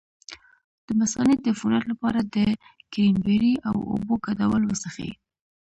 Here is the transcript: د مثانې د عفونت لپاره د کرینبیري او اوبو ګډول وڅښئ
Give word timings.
د 0.85 0.87
مثانې 1.01 1.35
د 1.39 1.45
عفونت 1.53 1.83
لپاره 1.91 2.19
د 2.35 2.37
کرینبیري 2.91 3.53
او 3.67 3.75
اوبو 3.91 4.13
ګډول 4.25 4.61
وڅښئ 4.65 5.11